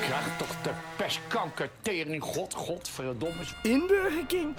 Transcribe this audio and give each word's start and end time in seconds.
Krijg 0.00 0.36
toch 0.36 0.62
de 0.62 0.70
pestkanker 0.96 1.70
tering, 1.82 2.22
god, 2.22 2.54
godverdomme. 2.54 3.42
In 3.62 3.84
Burger 3.86 4.26
King. 4.26 4.56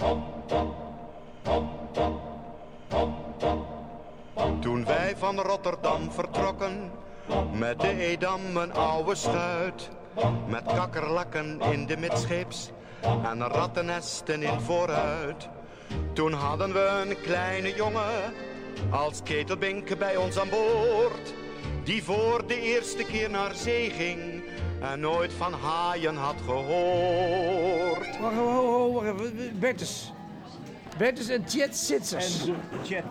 Toen 4.60 4.84
wij 4.84 5.16
van 5.16 5.40
Rotterdam 5.40 6.12
vertrokken, 6.12 6.90
met 7.52 7.80
de 7.80 7.96
Edam 7.98 8.56
een 8.56 8.72
oude 8.72 9.14
schuit. 9.14 9.88
Met 10.46 10.62
kakkerlakken 10.64 11.60
in 11.60 11.86
de 11.86 11.96
midscheeps 11.96 12.70
en 13.00 13.48
rattennesten 13.48 14.42
in 14.42 14.60
vooruit. 14.60 15.48
Toen 16.12 16.32
hadden 16.32 16.72
we 16.72 17.04
een 17.06 17.20
kleine 17.20 17.74
jongen 17.74 18.34
als 18.90 19.22
ketelbink 19.22 19.98
bij 19.98 20.16
ons 20.16 20.38
aan 20.38 20.48
boord. 20.48 21.34
Die 21.88 22.02
voor 22.02 22.46
de 22.46 22.60
eerste 22.60 23.04
keer 23.04 23.30
naar 23.30 23.54
zee 23.54 23.90
ging 23.90 24.42
en 24.80 25.00
nooit 25.00 25.32
van 25.32 25.52
haaien 25.52 26.16
had 26.16 26.34
gehoord. 26.44 28.18
Wacht, 28.20 28.34
ho, 28.34 28.50
ho, 28.50 28.92
wacht 28.92 29.06
even. 29.06 29.58
Bertus. 29.58 30.12
Bertus 30.98 31.28
en 31.28 31.44
Chet 31.48 31.76
Sitzers. 31.76 32.40
En 32.40 32.46
de. 32.46 33.02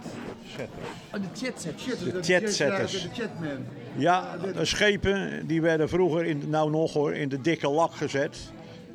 Oh, 1.14 1.22
de 1.22 1.28
Chet 1.34 1.62
Sitzers. 1.62 2.00
De 2.00 2.24
chatsetters. 2.24 2.92
De 3.02 3.10
chatman. 3.14 3.66
Ja, 3.96 4.38
de 4.38 4.66
schepen 4.66 5.48
die 5.48 5.62
werden 5.62 5.90
vroeger, 5.90 6.26
in, 6.26 6.44
nou 6.50 6.70
nog 6.70 6.94
hoor, 6.94 7.14
in 7.14 7.30
de 7.30 7.42
dikke 7.42 7.70
lak 7.70 7.94
gezet. 7.94 8.38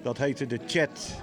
Dat 0.02 0.18
heette 0.18 0.46
de 0.46 0.58
chat. 0.66 1.22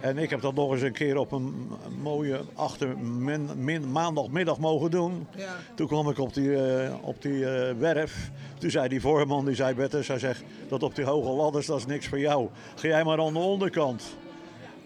En 0.00 0.18
ik 0.18 0.30
heb 0.30 0.40
dat 0.40 0.54
nog 0.54 0.72
eens 0.72 0.82
een 0.82 0.92
keer 0.92 1.16
op 1.16 1.32
een 1.32 1.70
mooie 2.02 2.40
achter 2.54 2.98
min, 2.98 3.48
min- 3.56 3.92
maandagmiddag 3.92 4.58
mogen 4.58 4.90
doen. 4.90 5.26
Ja. 5.36 5.52
Toen 5.74 5.86
kwam 5.86 6.08
ik 6.08 6.18
op 6.18 6.34
die, 6.34 6.56
eh, 6.56 6.94
op 7.02 7.22
die 7.22 7.46
eh, 7.50 7.74
werf. 7.78 8.30
Toen 8.58 8.70
zei 8.70 8.88
die 8.88 9.00
voorman, 9.00 9.44
die 9.44 9.54
zei 9.54 9.74
Bertus, 9.74 10.08
hij 10.08 10.18
zegt, 10.18 10.42
dat 10.68 10.82
op 10.82 10.94
die 10.94 11.04
hoge 11.04 11.30
ladders, 11.30 11.66
dat 11.66 11.78
is 11.78 11.86
niks 11.86 12.06
voor 12.08 12.18
jou. 12.18 12.48
Ga 12.74 12.88
jij 12.88 13.04
maar 13.04 13.20
aan 13.20 13.32
de 13.32 13.38
onderkant. 13.38 14.16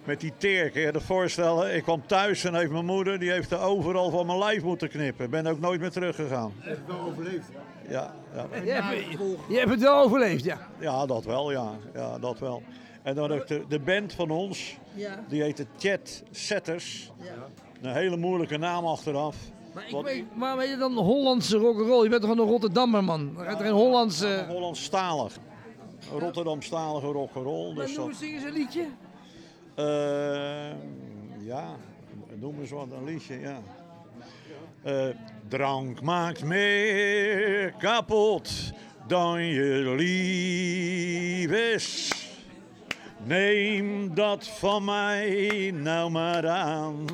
Met 0.04 0.20
die 0.20 0.32
teer, 0.36 0.70
kun 0.70 0.80
je 0.80 0.90
je 0.92 1.00
voorstellen? 1.00 1.74
Ik 1.74 1.82
kwam 1.82 2.02
thuis 2.06 2.44
en 2.44 2.54
heeft 2.54 2.70
mijn 2.70 2.84
moeder, 2.84 3.18
die 3.18 3.30
heeft 3.30 3.50
er 3.50 3.60
overal 3.60 4.10
van 4.10 4.26
mijn 4.26 4.38
lijf 4.38 4.62
moeten 4.62 4.88
knippen. 4.88 5.24
Ik 5.24 5.30
ben 5.30 5.46
ook 5.46 5.60
nooit 5.60 5.80
meer 5.80 5.90
teruggegaan. 5.90 6.52
Heeft 6.58 6.80
wel 6.86 7.00
overleefd. 7.00 7.48
Ja, 7.88 8.14
ja. 8.34 8.46
Je 8.64 8.70
hebt, 8.70 9.18
je 9.48 9.56
hebt 9.58 9.70
het 9.70 9.80
wel 9.80 10.02
overleefd, 10.02 10.44
ja. 10.44 10.58
ja, 10.78 11.06
dat 11.06 11.24
wel, 11.24 11.50
ja. 11.50 11.70
ja 11.94 12.18
dat 12.18 12.38
wel. 12.38 12.62
En 13.02 13.14
dan 13.14 13.32
ook 13.32 13.46
de, 13.46 13.64
de 13.68 13.78
band 13.80 14.12
van 14.12 14.30
ons, 14.30 14.76
Ja. 14.94 15.24
die 15.28 15.42
heette 15.42 15.66
Chat 15.78 16.22
Setters. 16.30 17.10
Een 17.82 17.92
hele 17.92 18.16
moeilijke 18.16 18.56
naam 18.56 18.84
achteraf. 18.86 19.36
Maar 19.74 19.84
ik 19.86 19.90
Wat- 19.92 20.04
weet, 20.04 20.24
waarom 20.34 20.60
heet 20.60 20.68
je 20.70 20.76
dan 20.76 20.96
Hollandse 20.96 21.56
rock'n'roll? 21.56 22.02
Je 22.02 22.08
bent 22.08 22.22
toch 22.22 22.30
een 22.30 22.38
Rotterdammer, 22.38 23.04
man? 23.04 23.34
Er 23.38 23.44
gaat 23.44 23.60
er 23.60 23.66
een 23.66 23.72
Hollandse... 23.72 24.44
Hollandstalig. 24.48 25.36
Rotterdamstalige 26.18 27.06
rock'n'roll. 27.06 27.74
Dus 27.74 27.96
noem 27.96 28.08
eens 28.08 28.20
eens 28.20 28.42
een 28.42 28.52
liedje. 28.52 28.86
Eh, 29.74 29.84
ja, 31.46 31.76
noem 32.34 32.60
eens 32.60 32.70
wat 32.70 32.86
een 32.92 33.04
liedje, 33.04 33.40
ja. 33.40 33.60
Eh, 34.82 35.06
drank 35.48 36.00
maakt 36.02 36.44
meer 36.44 37.72
kapot 37.78 38.72
dan 39.06 39.42
je 39.44 39.94
lief 39.96 41.50
is. 41.74 42.10
Neem 43.24 44.14
dat 44.14 44.48
van 44.48 44.84
mij 44.84 45.70
nou 45.74 46.10
maar 46.10 46.48
aan. 46.48 47.06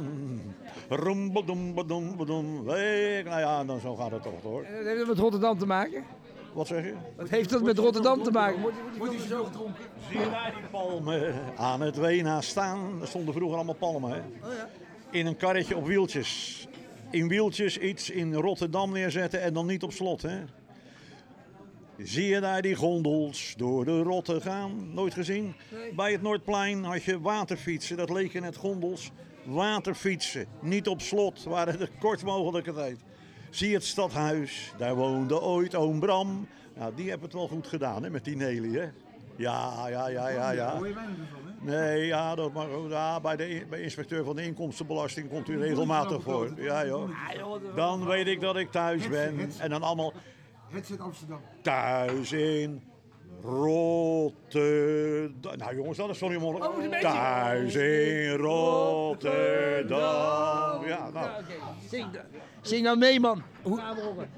Roembedoembedoembedoem. 0.89 2.65
Nou 2.65 2.79
ja, 3.25 3.65
dan 3.65 3.81
zo 3.81 3.95
gaat 3.97 4.11
het 4.11 4.23
toch 4.23 4.43
hoor. 4.43 4.63
En 4.63 4.75
Dat 4.77 4.85
heeft 4.85 4.99
dat 4.99 5.07
met 5.07 5.19
Rotterdam 5.19 5.59
te 5.59 5.67
maken? 5.67 6.05
Wat 6.53 6.67
zeg 6.67 6.85
je? 6.85 6.95
Wat 7.17 7.29
heeft 7.29 7.51
dat 7.51 7.63
met 7.63 7.79
Rotterdam 7.79 8.23
te 8.23 8.31
maken? 8.31 8.61
Wordt 8.99 9.17
hij 9.17 9.27
zo 9.29 9.45
gedronken? 9.45 9.85
Zie 10.09 10.19
je 10.19 10.31
daar 10.31 10.55
die 10.55 10.69
palmen 10.71 11.35
aan 11.57 11.81
het 11.81 11.97
Wena 11.97 12.41
staan? 12.41 13.01
Er 13.01 13.07
stonden 13.07 13.35
vroeger 13.35 13.57
allemaal 13.57 13.75
palmen, 13.75 14.11
hè? 14.11 14.21
In 15.11 15.27
een 15.27 15.37
karretje 15.37 15.77
op 15.77 15.87
wieltjes. 15.87 16.67
In 17.11 17.29
wieltjes 17.29 17.79
iets 17.79 18.11
in 18.11 18.35
Rotterdam 18.35 18.93
neerzetten 18.93 19.43
en 19.43 19.55
dan 19.55 19.67
niet 19.67 19.83
op 19.83 19.93
slot, 19.93 20.23
hè? 20.23 20.39
Zie 21.99 22.27
je 22.27 22.41
daar 22.41 22.63
die 22.63 22.75
gondels 22.75 23.55
door 23.57 23.85
de 23.85 24.03
rotte 24.03 24.41
gaan? 24.41 24.95
Nooit 24.95 25.15
gezien? 25.15 25.55
Bij 25.97 26.13
het 26.13 26.23
Noordplein 26.23 26.85
had 26.85 27.03
je 27.03 27.21
waterfietsen, 27.21 27.97
dat 27.97 28.11
leken 28.11 28.43
net 28.43 28.57
gondels. 28.57 29.11
Waterfietsen, 29.45 30.47
niet 30.61 30.89
op 30.89 31.01
slot, 31.01 31.45
waren 31.45 31.79
de 31.79 31.89
kort 32.01 32.23
mogelijke 32.25 32.73
tijd. 32.73 32.99
Zie 33.51 33.69
je 33.69 33.75
het 33.75 33.85
stadhuis, 33.85 34.73
daar 34.79 34.95
woonde 34.95 35.41
ooit 35.41 35.75
oom 35.75 36.01
Bram. 36.01 36.49
Nou, 36.75 36.95
die 36.95 37.09
hebben 37.09 37.25
het 37.27 37.37
wel 37.37 37.49
goed 37.49 37.67
gedaan, 37.67 38.03
hè, 38.03 38.11
met 38.11 38.25
die 38.25 38.37
Nelly, 38.37 38.79
hè? 38.79 38.89
Ja, 39.37 39.89
ja, 39.89 40.09
ja, 40.09 40.29
ja, 40.29 40.51
ja. 40.51 40.77
Hoor 40.77 40.89
je 40.89 40.95
weinig 40.95 41.19
ervan, 41.19 41.41
hè? 41.69 41.87
Nee, 41.87 42.07
ja, 42.07 42.35
dat 42.35 42.51
ook. 42.55 42.91
ja, 42.91 43.21
bij 43.21 43.37
de 43.37 43.67
bij 43.71 43.81
inspecteur 43.81 44.25
van 44.25 44.37
de 44.37 44.43
inkomstenbelasting 44.45 45.29
komt 45.29 45.49
u 45.49 45.59
regelmatig 45.59 46.23
voor. 46.23 46.53
Ja, 46.57 46.87
joh. 46.87 47.11
Dan 47.75 48.07
weet 48.07 48.27
ik 48.27 48.41
dat 48.41 48.57
ik 48.57 48.71
thuis 48.71 49.09
ben. 49.09 49.51
En 49.59 49.71
dan 49.71 49.83
allemaal 49.83 50.13
Het 50.75 50.87
zit 50.87 51.01
Amsterdam. 51.01 51.41
thuis 51.63 52.33
in 52.33 52.83
Rotterdam. 53.43 55.57
Nou 55.59 55.77
jongens, 55.77 55.97
dat 55.99 56.09
is 56.11 56.19
sorry 56.19 56.41
man. 56.41 56.67
Oh, 56.67 56.83
een. 56.83 56.91
Thuis 57.01 57.75
in 57.75 58.31
Rotterdam. 58.37 59.95
Ja, 60.87 61.11
nou, 61.11 61.13
Ja. 61.13 61.41
Zing, 61.89 62.11
da- 62.11 62.25
Zing 62.61 62.83
nou 62.85 62.99
mee, 62.99 63.21
man. 63.21 63.43
Hoe 63.63 63.79
gaan 63.79 63.95
we 63.97 64.03
horen? 64.03 64.29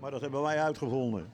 maar 0.00 0.10
dat 0.10 0.20
hebben 0.20 0.42
wij 0.42 0.60
uitgevonden. 0.62 1.32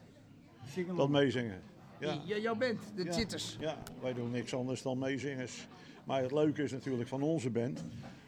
Dat 0.95 1.09
meezingen. 1.09 1.61
Ja. 1.99 2.21
Ja. 2.25 2.37
Jouw 2.37 2.55
band, 2.55 2.79
de 2.95 3.03
Ja. 3.03 3.11
Chitters. 3.11 3.57
Ja, 3.59 3.77
wij 4.01 4.13
doen 4.13 4.31
niks 4.31 4.53
anders 4.53 4.81
dan 4.81 4.97
meezingers. 4.97 5.67
Maar 6.03 6.21
het 6.21 6.31
leuke 6.31 6.63
is 6.63 6.71
natuurlijk 6.71 7.09
van 7.09 7.21
onze 7.21 7.49
band 7.49 7.83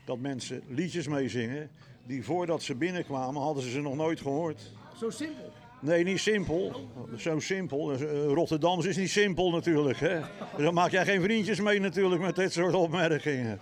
dat 0.05 0.19
mensen 0.19 0.61
liedjes 0.67 1.07
meezingen 1.07 1.69
die 2.05 2.23
voordat 2.23 2.63
ze 2.63 2.75
binnenkwamen 2.75 3.41
hadden 3.41 3.63
ze 3.63 3.69
ze 3.69 3.81
nog 3.81 3.95
nooit 3.95 4.21
gehoord. 4.21 4.71
Zo 4.97 5.09
simpel. 5.09 5.51
Nee, 5.83 6.03
niet 6.03 6.19
simpel. 6.19 6.89
Zo 7.17 7.39
simpel. 7.39 7.91
Eh, 7.91 7.99
Rotterdams 8.25 8.85
is 8.85 8.97
niet 8.97 9.09
simpel 9.09 9.51
natuurlijk. 9.51 9.99
Hè? 9.99 10.19
Dan 10.57 10.73
maak 10.73 10.91
jij 10.91 11.05
geen 11.05 11.21
vriendjes 11.21 11.59
mee 11.61 11.79
natuurlijk 11.79 12.21
met 12.21 12.35
dit 12.35 12.53
soort 12.53 12.73
opmerkingen. 12.73 13.59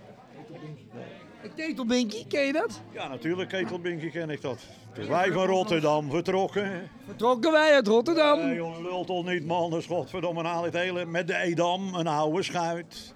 Ketelbinkie, 1.56 2.26
ken 2.26 2.46
je 2.46 2.52
dat? 2.52 2.80
Ja, 2.92 3.08
natuurlijk, 3.08 3.48
Ketelbinkie 3.48 4.10
ken 4.10 4.30
ik 4.30 4.40
dat. 4.40 4.58
Toen 4.92 5.08
wij 5.08 5.32
van 5.32 5.46
Rotterdam 5.46 6.10
vertrokken. 6.10 6.90
Vertrokken 7.06 7.52
wij 7.52 7.72
uit 7.74 7.86
Rotterdam. 7.86 8.38
Nee, 8.46 8.54
jongen, 8.54 8.82
lul 8.82 9.04
toch 9.04 9.24
niet, 9.24 9.46
man. 9.46 9.70
Dat 9.70 9.78
is 9.80 9.86
godverdomme 9.86 10.42
haal 10.42 10.64
het 10.64 10.74
hele. 10.74 11.04
Met 11.04 11.26
de 11.26 11.36
Edam, 11.36 11.94
een 11.94 12.06
oude 12.06 12.42
schuit. 12.42 13.14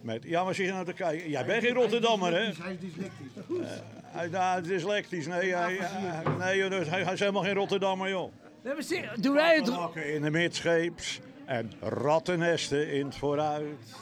Met, 0.00 0.22
ja, 0.26 0.44
maar 0.44 0.54
zit 0.54 0.66
je 0.66 0.72
nou 0.72 0.84
te 0.84 0.92
kijken? 0.92 1.30
Jij 1.30 1.44
bent 1.44 1.64
geen 1.64 1.74
Rotterdammer, 1.74 2.32
hè? 2.32 2.38
Hij 2.38 2.72
is 2.72 2.78
dyslectisch. 2.80 3.80
Hij 4.02 4.28
nou, 4.28 4.56
het 4.56 4.64
is 4.64 4.70
dyslectisch. 4.70 5.26
Nee, 5.26 5.54
hij, 5.54 5.76
hij- 5.80 6.22
nee 6.38 6.58
joh, 6.58 6.70
dus 6.70 6.88
hij, 6.88 7.02
hij 7.02 7.12
is 7.12 7.20
helemaal 7.20 7.42
geen 7.42 7.54
Rotterdammer, 7.54 8.08
joh. 8.08 8.32
Nee, 8.64 8.72
maar 8.74 8.82
zing- 8.82 9.10
Doen 9.12 9.34
wij 9.34 9.56
het... 9.56 9.66
Lakken 9.66 10.12
in 10.14 10.22
de 10.22 10.30
midscheeps 10.30 11.20
en 11.44 11.72
rattennesten 11.80 12.92
in 12.92 13.06
het 13.06 13.16
vooruit. 13.16 13.94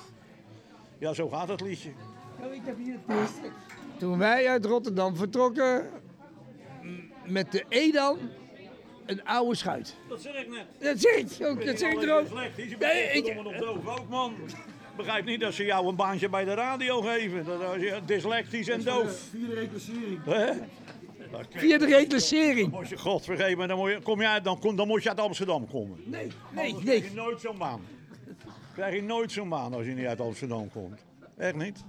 Ja, 0.99 1.12
zo 1.12 1.28
gaat 1.28 1.49
het 1.49 1.61
liedje. 1.61 1.91
Toen 3.99 4.19
wij 4.19 4.49
uit 4.49 4.65
Rotterdam 4.65 5.17
vertrokken 5.17 5.91
met 7.27 7.53
de 7.53 7.65
Edam, 7.69 8.19
een 9.06 9.25
oude 9.25 9.56
schuit. 9.56 9.97
Dat 10.09 10.21
zeg 10.23 10.34
ik 10.34 10.49
net. 10.49 10.65
Dat 10.79 11.00
zeg 11.00 11.15
ik 11.17 11.47
ook, 11.47 11.67
dat 11.67 11.79
zeg 11.79 11.93
ik 11.93 12.03
er 12.03 12.15
ook. 12.19 12.33
Nee, 12.34 12.77
bent 12.79 13.27
ik- 13.27 13.39
ook, 13.87 14.09
man. 14.09 14.34
Begrijp 14.97 15.25
niet 15.25 15.41
dat 15.41 15.55
ze 15.55 15.65
jou 15.65 15.87
een 15.89 15.97
baantje 15.97 16.29
bij 16.29 16.44
de 16.44 16.55
radio 16.55 17.00
geven. 17.00 17.44
Dat 17.44 17.62
als 17.65 17.77
je 17.77 17.99
dyslectisch 18.05 18.69
en 18.69 18.83
doof. 18.83 19.21
Vierde 19.31 19.55
reclassering. 19.55 20.21
Via 21.50 21.78
de 21.78 21.87
reclassering. 21.87 22.75
Als 22.75 22.88
je 22.88 22.98
God 22.98 23.25
vergeven, 23.25 23.69
dan, 23.69 23.78
moet 23.78 23.91
je, 23.91 24.00
kom 24.03 24.20
je 24.20 24.28
uit, 24.28 24.44
dan, 24.44 24.59
kom, 24.59 24.76
dan 24.76 24.87
moet 24.87 25.03
je 25.03 25.09
uit 25.09 25.20
Amsterdam 25.20 25.69
komen. 25.69 25.99
Nee, 26.05 26.29
nee, 26.50 26.73
nee. 26.73 26.82
krijg 26.82 27.08
je 27.08 27.14
nooit 27.14 27.40
zo'n 27.40 27.58
baan. 27.58 27.81
Krijg 28.75 28.94
je 28.94 29.02
nooit 29.02 29.32
zo'n 29.32 29.49
baan 29.49 29.75
als 29.75 29.87
je 29.87 29.93
niet 29.93 30.06
uit 30.06 30.20
Amsterdam 30.20 30.70
komt. 30.70 31.05
Echt 31.37 31.56
niet? 31.56 31.84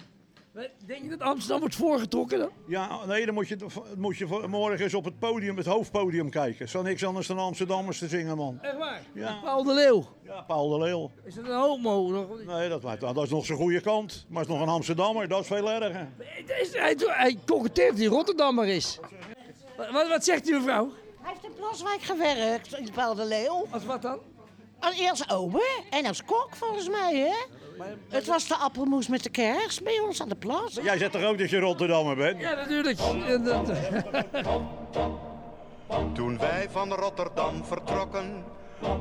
Denk 0.86 1.04
je 1.04 1.10
dat 1.10 1.22
Amsterdam 1.22 1.60
wordt 1.60 1.75
voorgetrokken 1.75 2.40
dan? 2.40 2.50
Ja, 2.68 3.06
nee, 3.06 3.25
dan 3.25 3.34
moet 3.34 3.48
je, 3.48 3.57
moet 3.98 4.18
je 4.18 4.45
morgen 4.48 4.84
eens 4.84 4.94
op 4.94 5.06
het 5.06 5.19
podium, 5.19 5.57
het 5.57 5.66
hoofdpodium 5.66 6.30
kijken. 6.30 6.69
Staat 6.69 6.84
niks 6.84 7.06
anders 7.06 7.28
dan 7.28 7.38
Amsterdammers 7.38 7.98
te 7.98 8.07
zingen, 8.07 8.38
man. 8.38 8.60
Echt 8.62 8.78
waar? 8.78 9.01
Ja. 9.13 9.40
Paul 9.44 9.63
de 9.63 9.74
Leeuw. 9.74 10.06
Ja, 10.24 10.42
Paul 10.42 10.69
de 10.69 10.78
Leeuw. 10.78 11.12
Is 11.24 11.36
dat 11.36 11.45
een 11.45 11.56
homo? 11.56 12.10
Nog? 12.12 12.45
Nee, 12.45 12.69
dat, 12.69 12.81
dat 13.00 13.24
is 13.24 13.30
nog 13.30 13.45
zijn 13.45 13.57
goede 13.57 13.81
kant. 13.81 14.25
Maar 14.30 14.42
het 14.42 14.50
is 14.50 14.56
nog 14.56 14.68
een 14.68 14.74
Amsterdammer, 14.74 15.28
dat 15.28 15.42
is 15.42 15.48
veel 15.48 15.72
erger. 15.72 16.07
Hij, 16.18 16.45
hij, 16.72 16.95
hij 17.74 17.92
die 17.95 18.07
Rotterdammer 18.07 18.68
is. 18.68 19.00
Wat, 19.78 19.92
wat, 19.92 20.08
wat 20.08 20.24
zegt 20.24 20.50
u 20.50 20.54
mevrouw? 20.54 20.92
Hij 21.22 21.31
heeft 21.31 21.44
in 21.44 21.54
Plaswijk 21.54 22.02
gewerkt, 22.02 22.78
in 22.78 22.92
Paul 22.94 23.16
de 23.16 23.25
Leeuw. 23.25 23.68
Als 23.70 23.86
wat 23.86 24.02
dan? 24.02 24.20
Als 24.80 25.00
eerst 25.00 25.31
ober 25.31 25.70
en 25.90 26.06
als 26.06 26.24
kok 26.24 26.50
volgens 26.56 26.90
mij, 26.90 27.16
hè? 27.16 27.34
Het 28.10 28.28
was 28.28 28.48
de 28.48 28.56
appelmoes 28.56 29.08
met 29.08 29.24
de 29.24 29.30
kers 29.30 29.81
bij 29.81 30.00
ons 30.00 30.22
aan 30.22 30.30
de 30.30 30.36
plas. 30.36 30.80
Jij 30.81 30.98
zegt 30.98 31.12
toch 31.12 31.24
ook 31.24 31.38
dat 31.38 31.50
je 31.50 31.60
Rotterdammer 31.60 32.16
bent? 32.16 32.40
Ja, 32.40 32.54
natuurlijk. 32.54 32.98
Toen 36.14 36.38
wij 36.38 36.68
van 36.72 36.94
Rotterdam 36.94 37.66
vertrokken, 37.66 38.44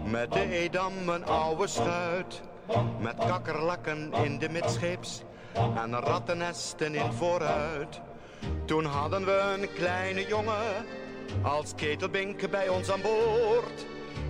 Met 0.04 0.32
de 0.32 0.50
Edam 0.50 1.08
een 1.08 1.24
oude 1.24 1.66
schuit. 1.66 2.40
Met 3.00 3.14
kakkerlakken 3.18 4.12
in 4.12 4.38
de 4.38 4.48
midscheeps. 4.48 5.22
En 5.54 6.00
rattennesten 6.00 6.94
in 6.94 7.12
vooruit. 7.12 8.00
Toen 8.64 8.84
hadden 8.84 9.24
we 9.24 9.56
een 9.60 9.72
kleine 9.72 10.26
jongen. 10.26 10.84
Als 11.42 11.74
ketelbink 11.74 12.50
bij 12.50 12.68
ons 12.68 12.90
aan 12.90 13.00
boord. 13.00 13.86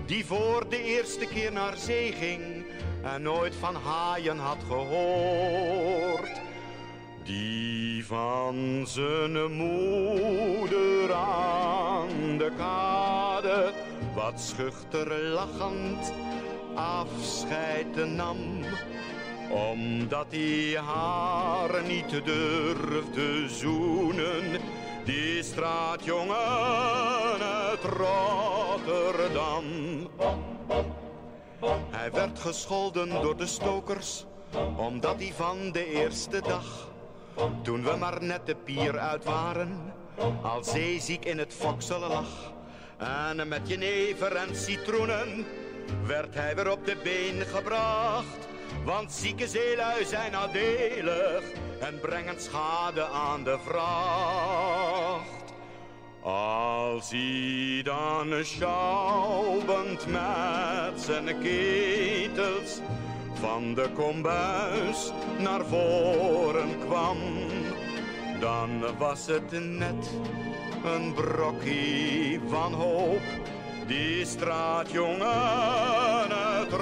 Die 0.06 0.24
voor 0.24 0.68
de 0.68 0.82
eerste 0.82 1.26
keer 1.26 1.52
naar 1.52 1.76
zee 1.76 2.12
ging. 2.12 2.64
En 3.02 3.22
nooit 3.22 3.54
van 3.54 3.74
haaien 3.74 4.38
had 4.38 4.58
gehoord. 4.66 6.40
Die 7.24 8.06
van 8.06 8.84
zijn 8.86 9.52
moeder 9.52 11.12
aan 11.12 12.38
de 12.38 12.52
kade 12.56 13.72
wat 14.14 14.40
schuchter 14.40 15.18
lachend 15.18 16.12
afscheid 16.74 18.14
nam. 18.16 18.36
Omdat 19.50 20.26
hij 20.30 20.80
haar 20.84 21.41
niet 21.70 22.24
durfde 22.24 23.48
zoenen, 23.48 24.60
die 25.04 25.42
straatjongen 25.42 26.36
uit 27.40 27.82
Rotterdam. 27.82 29.64
Hij 31.90 32.10
werd 32.12 32.38
gescholden 32.38 33.08
door 33.08 33.36
de 33.36 33.46
stokers, 33.46 34.24
omdat 34.76 35.14
hij 35.18 35.32
van 35.36 35.72
de 35.72 35.86
eerste 35.86 36.40
dag, 36.40 36.88
toen 37.62 37.82
we 37.84 37.96
maar 37.96 38.22
net 38.22 38.46
de 38.46 38.54
pier 38.54 38.98
uit 38.98 39.24
waren, 39.24 39.92
al 40.42 40.64
zeeziek 40.64 41.24
in 41.24 41.38
het 41.38 41.54
fokselen 41.54 42.08
lag. 42.08 42.52
En 42.98 43.48
met 43.48 43.68
jenever 43.68 44.36
en 44.36 44.56
citroenen 44.56 45.46
werd 46.06 46.34
hij 46.34 46.54
weer 46.54 46.70
op 46.70 46.86
de 46.86 46.96
been 47.02 47.46
gebracht. 47.46 48.51
Want 48.84 49.12
zieke 49.12 49.48
zeelui 49.48 50.04
zijn 50.04 50.32
nadelig 50.32 51.42
en 51.80 52.00
brengen 52.00 52.40
schade 52.40 53.04
aan 53.04 53.44
de 53.44 53.58
vracht. 53.64 55.42
Als 56.22 57.10
hij 57.10 57.80
dan 57.82 58.44
schouwend 58.44 60.06
met 60.06 61.00
zijn 61.00 61.38
ketels 61.40 62.80
van 63.32 63.74
de 63.74 63.90
kombuis 63.94 65.12
naar 65.38 65.64
voren 65.64 66.78
kwam, 66.78 67.18
dan 68.40 68.96
was 68.98 69.26
het 69.26 69.50
net 69.50 70.10
een 70.84 71.12
brokkie 71.14 72.40
van 72.48 72.72
hoop. 72.72 73.22
Die 73.86 74.24
straatjongen 74.24 75.28
uit 76.32 76.72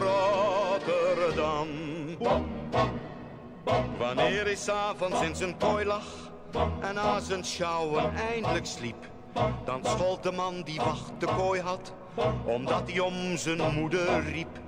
Wanneer 3.98 4.44
hij 4.44 4.56
s'avonds 4.56 5.20
in 5.22 5.36
zijn 5.36 5.56
kooi 5.56 5.84
lag 5.84 6.04
en 6.80 6.94
na 6.94 7.20
zijn 7.20 7.44
sjouwen 7.44 8.14
eindelijk 8.14 8.66
sliep, 8.66 9.08
dan 9.64 9.80
schold 9.84 10.22
de 10.22 10.32
man 10.32 10.62
die 10.62 10.78
wacht 10.78 11.12
de 11.18 11.26
kooi 11.26 11.60
had, 11.60 11.92
omdat 12.44 12.90
hij 12.90 13.00
om 13.00 13.36
zijn 13.36 13.74
moeder 13.74 14.24
riep. 14.24 14.58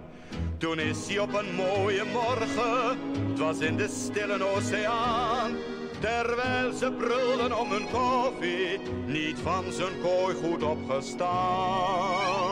Toen 0.59 0.79
is 0.79 1.07
hij 1.07 1.19
op 1.19 1.35
een 1.35 1.55
mooie 1.55 2.05
morgen, 2.05 2.99
het 3.29 3.39
was 3.39 3.59
in 3.59 3.77
de 3.77 3.89
stille 3.89 4.45
oceaan, 4.55 5.57
terwijl 6.01 6.73
ze 6.73 6.93
brulden 6.93 7.59
om 7.59 7.71
hun 7.71 7.87
koffie, 7.91 8.81
niet 9.07 9.39
van 9.39 9.65
zijn 9.73 10.01
kooi 10.03 10.35
goed 10.35 10.63
opgestaan. 10.63 12.52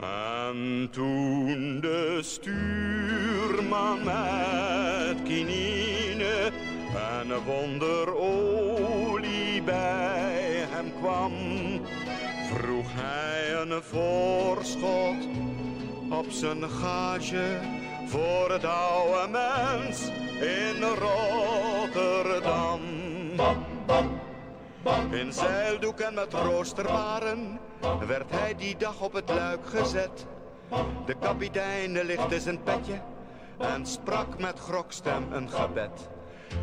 En 0.00 0.88
toen 0.90 1.80
de 1.80 2.18
stuurman 2.22 3.98
met 4.04 5.22
kinine 5.22 6.50
en 6.94 7.42
wonderolie 7.44 8.02
bij 9.62 10.66
hem 10.70 10.92
kwam, 11.00 11.32
vroeg 12.52 12.86
hij 12.88 13.54
een 13.60 13.82
voorschot 13.82 15.28
op 16.10 16.26
zijn 16.28 16.70
gage 16.70 17.58
voor 18.06 18.50
het 18.50 18.64
oude 18.64 19.28
mens 19.28 20.08
in 20.40 20.82
Rotterdam. 20.82 22.80
In 25.10 25.32
zeildoek 25.32 26.00
en 26.00 26.14
met 26.14 26.32
roosterwaren 26.32 27.60
werd 28.06 28.30
hij 28.30 28.54
die 28.54 28.76
dag 28.76 29.00
op 29.00 29.12
het 29.12 29.28
luik 29.28 29.66
gezet. 29.66 30.26
De 31.06 31.14
kapitein 31.20 32.04
lichtte 32.04 32.40
zijn 32.40 32.62
petje 32.62 33.00
en 33.58 33.86
sprak 33.86 34.38
met 34.38 34.58
grokstem 34.58 35.32
een 35.32 35.50
gebed. 35.50 36.08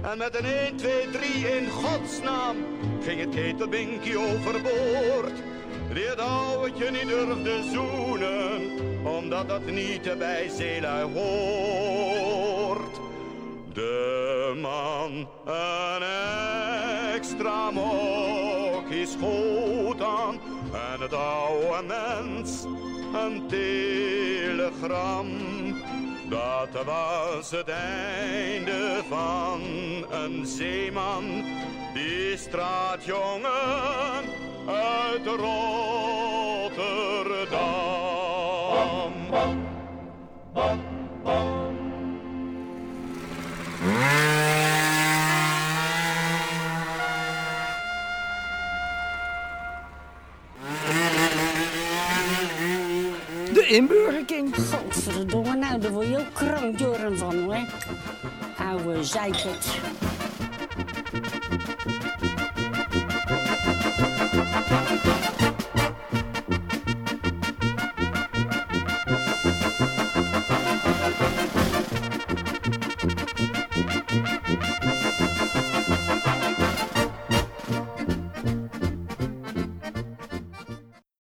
En 0.01 0.17
met 0.17 0.37
een 0.37 0.45
1, 0.45 0.75
2, 0.75 1.09
3 1.09 1.57
in 1.57 1.69
godsnaam 1.69 2.55
ging 3.01 3.19
het 3.19 3.35
ketelbinkie 3.35 4.19
overboord. 4.19 5.33
Die 5.93 6.07
het 6.07 6.19
ouwtje 6.19 6.91
niet 6.91 7.07
durfde 7.07 7.63
zoenen, 7.63 8.61
omdat 9.05 9.47
dat 9.47 9.65
niet 9.65 10.17
bij 10.17 10.49
zeelui 10.49 11.13
hoort. 11.13 12.99
De 13.73 14.53
man 14.61 15.27
een 15.45 16.76
extra 17.37 17.71
mokkie 17.71 19.05
schoot 19.05 20.01
aan 20.01 20.39
en 20.73 21.01
het 21.01 21.13
oude 21.13 21.83
mens 21.87 22.63
een 23.13 23.47
telegram. 23.47 25.27
Dat 26.29 26.83
was 26.85 27.51
het 27.51 27.69
einde 27.69 29.01
van 29.09 29.61
een 30.09 30.45
zeeman, 30.45 31.43
die 31.93 32.37
straatjongen 32.37 34.23
uit 34.67 35.25
Rotterdam. 35.25 36.46
De 53.67 53.73
inburgerking. 53.73 54.55
Godverdomme, 54.55 55.55
nou, 55.55 55.79
daar 55.79 55.91
word 55.91 56.07
je 56.07 56.17
ook 56.17 56.33
krankjoren 56.33 57.17
van, 57.17 57.43
hoor. 57.43 57.57
Oude 58.57 59.03
zeikert. 59.03 59.67